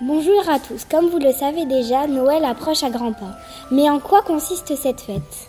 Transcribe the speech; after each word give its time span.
Bonjour 0.00 0.48
à 0.48 0.58
tous. 0.58 0.86
Comme 0.90 1.10
vous 1.10 1.18
le 1.18 1.32
savez 1.32 1.66
déjà, 1.66 2.06
Noël 2.06 2.46
approche 2.46 2.82
à 2.82 2.88
grands 2.88 3.12
pas. 3.12 3.36
Mais 3.70 3.90
en 3.90 4.00
quoi 4.00 4.22
consiste 4.22 4.74
cette 4.74 5.02
fête? 5.02 5.48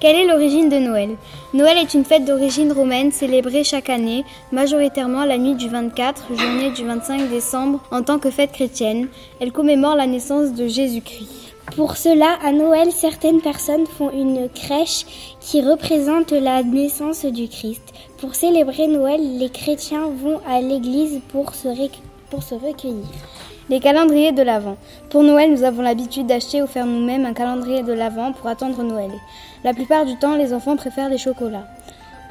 Quelle 0.00 0.16
est 0.16 0.26
l'origine 0.26 0.68
de 0.68 0.76
Noël? 0.76 1.10
Noël 1.54 1.78
est 1.78 1.94
une 1.94 2.04
fête 2.04 2.24
d'origine 2.24 2.72
romaine 2.72 3.12
célébrée 3.12 3.62
chaque 3.62 3.88
année, 3.88 4.24
majoritairement 4.50 5.24
la 5.24 5.38
nuit 5.38 5.54
du 5.54 5.68
24, 5.68 6.34
journée 6.34 6.72
du 6.72 6.84
25 6.84 7.30
décembre, 7.30 7.80
en 7.92 8.02
tant 8.02 8.18
que 8.18 8.30
fête 8.30 8.50
chrétienne. 8.50 9.06
Elle 9.40 9.52
commémore 9.52 9.94
la 9.94 10.08
naissance 10.08 10.52
de 10.52 10.66
Jésus-Christ. 10.66 11.54
Pour 11.76 11.96
cela, 11.96 12.38
à 12.44 12.50
Noël, 12.50 12.90
certaines 12.90 13.40
personnes 13.40 13.86
font 13.86 14.10
une 14.10 14.48
crèche 14.48 15.06
qui 15.40 15.62
représente 15.62 16.32
la 16.32 16.64
naissance 16.64 17.24
du 17.24 17.48
Christ. 17.48 17.82
Pour 18.18 18.34
célébrer 18.34 18.88
Noël, 18.88 19.38
les 19.38 19.48
chrétiens 19.48 20.08
vont 20.08 20.40
à 20.46 20.60
l'église 20.60 21.20
pour 21.28 21.54
se, 21.54 21.68
pour 22.30 22.42
se 22.42 22.56
recueillir. 22.56 23.06
Les 23.68 23.80
calendriers 23.80 24.30
de 24.30 24.42
l'Avent. 24.42 24.76
Pour 25.10 25.24
Noël, 25.24 25.50
nous 25.50 25.64
avons 25.64 25.82
l'habitude 25.82 26.28
d'acheter 26.28 26.62
ou 26.62 26.68
faire 26.68 26.86
nous-mêmes 26.86 27.26
un 27.26 27.32
calendrier 27.32 27.82
de 27.82 27.92
l'Avent 27.92 28.32
pour 28.32 28.46
attendre 28.48 28.84
Noël. 28.84 29.10
La 29.64 29.74
plupart 29.74 30.06
du 30.06 30.16
temps, 30.16 30.36
les 30.36 30.54
enfants 30.54 30.76
préfèrent 30.76 31.08
les 31.08 31.18
chocolats. 31.18 31.66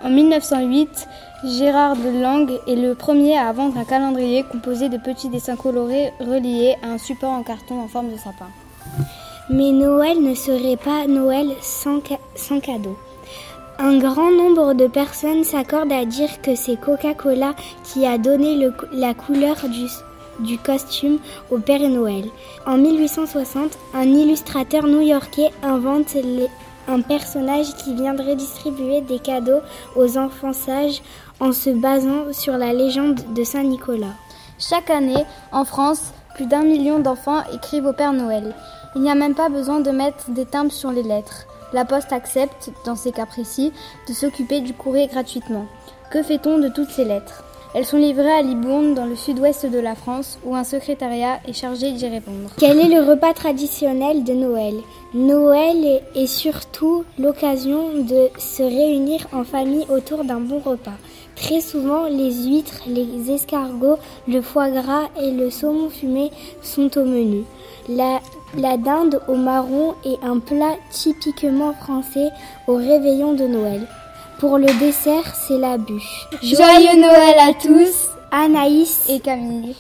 En 0.02 0.09
1908, 0.09 1.08
Gérard 1.44 1.98
de 1.98 2.21
Langue 2.21 2.53
est 2.67 2.77
le 2.77 2.95
premier 2.95 3.38
à 3.38 3.52
vendre 3.52 3.77
un 3.77 3.84
calendrier 3.84 4.44
composé 4.49 4.88
de 4.88 4.98
petits 4.98 5.27
dessins 5.27 5.58
colorés 5.58 6.13
reliés 6.21 6.77
à 6.81 6.91
un 6.91 6.98
support 6.98 7.31
en 7.31 7.44
carton 7.44 7.81
en 7.81 7.89
forme 7.89 8.13
de 8.13 8.17
sapin. 8.17 8.47
Mais 9.49 9.72
Noël 9.72 10.22
ne 10.22 10.36
serait 10.36 10.77
pas 10.77 11.05
Noël 11.05 11.49
sans, 11.61 11.99
ca 11.99 12.17
sans 12.36 12.61
cadeau. 12.61 12.97
Un 13.77 13.97
grand 13.97 14.31
nombre 14.31 14.73
de 14.73 14.88
personnes 14.88 15.44
s'accordent 15.44 15.91
à 15.91 16.05
dire 16.05 16.41
que 16.41 16.55
c'est 16.55 16.80
Coca-Cola 16.80 17.55
qui 17.83 18.05
a 18.05 18.17
donné 18.17 18.58
la 18.94 19.13
couleur 19.13 19.58
du, 19.67 19.88
du 20.39 20.57
costume 20.57 21.20
au 21.52 21.59
Père 21.59 21.88
Noël. 21.89 22.25
En 22.66 22.78
1860, 22.78 23.78
un 23.94 24.03
illustrateur 24.03 24.83
new-yorkais 24.88 25.52
invente 25.64 26.16
un 26.88 27.02
personnage 27.02 27.73
qui 27.75 27.95
viendrait 27.95 28.36
distribuer 28.36 29.02
des 29.02 29.19
cadeaux 29.19 29.61
aux 29.95 30.17
enfants 30.17 30.53
sages 30.53 31.02
en 31.39 31.52
se 31.52 31.69
basant 31.69 32.31
sur 32.31 32.58
la 32.58 32.73
légende 32.73 33.22
de 33.33 33.44
Saint 33.44 33.63
Nicolas. 33.63 34.13
Chaque 34.59 34.89
année, 34.89 35.25
en 35.52 35.66
France, 35.66 36.13
plus 36.36 36.45
d'un 36.45 36.63
million 36.63 37.00
d'enfants 37.00 37.44
écrivent 37.53 37.86
au 37.86 37.94
Père 37.94 38.13
Noël. 38.13 38.53
Il 38.95 39.02
n'y 39.02 39.09
a 39.09 39.16
même 39.16 39.36
pas 39.36 39.50
besoin 39.50 39.80
de 39.80 39.91
mettre 39.91 40.30
des 40.30 40.45
timbres 40.45 40.72
sur 40.72 40.91
les 40.91 41.03
lettres. 41.03 41.45
La 41.73 41.83
Poste 41.83 42.13
accepte, 42.13 42.72
dans 42.86 42.95
ces 42.95 43.11
cas 43.11 43.25
précis, 43.25 43.73
de 44.08 44.13
s'occuper 44.13 44.61
du 44.61 44.73
courrier 44.73 45.08
gratuitement. 45.08 45.66
Que 46.11 46.23
fait-on 46.23 46.59
de 46.59 46.69
toutes 46.69 46.91
ces 46.91 47.03
lettres? 47.03 47.44
Elles 47.78 47.84
sont 47.84 47.98
livrées 47.98 48.31
à 48.31 48.42
Libourne, 48.42 48.94
dans 48.94 49.06
le 49.06 49.18
sud-ouest 49.18 49.66
de 49.66 49.80
la 49.80 49.95
France, 49.95 50.40
où 50.45 50.56
un 50.56 50.64
secrétariat 50.64 51.42
est 51.45 51.52
chargé 51.52 51.92
d'y 51.92 52.08
répondre. 52.08 52.50
Quel 52.58 52.80
est 52.80 52.88
le 52.88 53.02
repas 53.02 53.34
traditionnel 53.34 54.23
de 54.23 54.31
Noël? 54.31 54.76
Noël 55.14 56.02
est 56.16 56.28
surtout 56.28 57.03
l'occasion 57.20 57.90
de 57.96 58.30
se 58.40 58.64
réunir 58.64 59.28
en 59.34 59.44
famille 59.44 59.86
autour 59.90 60.23
d'un 60.23 60.40
bon 60.40 60.59
repas. 60.59 60.96
Très 61.36 61.59
souvent, 61.59 62.06
les 62.06 62.46
huîtres, 62.46 62.84
les 62.88 63.30
escargots, 63.30 63.98
le 64.26 64.42
foie 64.42 64.70
gras 64.70 65.09
et 65.22 65.31
le 65.31 65.50
saumon 65.50 65.90
fumé 65.90 66.31
sont 66.62 66.98
au 66.98 67.03
menu. 67.03 67.44
La, 67.90 68.22
dinde 68.78 69.20
au 69.28 69.36
marron 69.36 69.96
est 70.06 70.23
un 70.23 70.40
plat 70.40 70.78
typiquement 70.92 71.73
français 71.73 72.30
au 72.68 72.78
réveillon 72.78 73.34
de 73.34 73.46
Noël. 73.48 73.86
Pour 74.39 74.58
le 74.58 74.67
dessert, 74.80 75.33
c'est 75.33 75.58
la 75.58 75.78
bûche. 75.78 76.28
Joyeux 76.44 77.00
Noël 77.00 77.36
à 77.39 77.53
tous, 77.53 78.09
Anaïs 78.31 79.05
et 79.09 79.19
Camille. 79.19 79.75